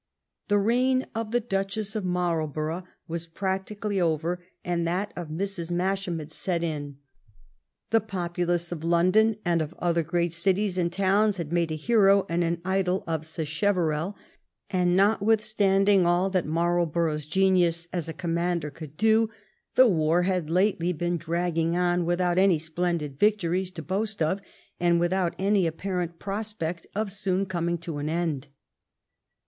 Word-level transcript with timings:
The 0.47 0.57
reign 0.57 1.05
of 1.13 1.29
the 1.29 1.39
Duchess 1.39 1.95
of 1.95 2.03
Marlborough 2.03 2.85
was 3.07 3.27
practically 3.27 4.01
over, 4.01 4.43
and 4.65 4.87
that 4.87 5.13
of 5.15 5.27
Mrs. 5.27 5.69
Masham 5.69 6.17
had 6.17 6.31
set 6.31 6.63
in. 6.63 6.97
The 7.91 8.01
populace 8.01 8.71
of 8.71 8.83
London 8.83 9.35
and 9.45 9.61
of 9.61 9.75
other 9.77 10.01
great 10.01 10.33
cities 10.33 10.79
and 10.79 10.91
towns 10.91 11.37
had 11.37 11.51
made 11.51 11.71
a 11.71 11.75
hero 11.75 12.25
and 12.29 12.43
an 12.43 12.63
idol 12.65 13.03
of 13.05 13.27
Sa 13.27 13.43
cheverell, 13.43 14.15
and 14.71 14.97
notwithstanding 14.97 16.07
all 16.07 16.31
that 16.31 16.47
Marlborough^s 16.47 17.29
genius 17.29 17.87
as 17.93 18.09
a 18.09 18.13
commander 18.13 18.71
could 18.71 18.97
do, 18.97 19.29
the 19.75 19.85
war 19.85 20.23
had 20.23 20.49
lately 20.49 20.93
been 20.93 21.17
dragging 21.17 21.77
on 21.77 22.07
without 22.07 22.39
any 22.39 22.57
splendid 22.57 23.19
victories 23.19 23.69
to 23.73 23.83
boast 23.83 24.19
of 24.19 24.39
and 24.79 24.99
without 24.99 25.35
any 25.37 25.67
apparent 25.67 26.17
prospect 26.17 26.87
of 26.95 27.11
soon 27.11 27.45
coming 27.45 27.77
to 27.77 27.99
an 27.99 28.09
end. 28.09 28.47